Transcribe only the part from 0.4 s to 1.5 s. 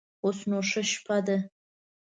نو شپه ده.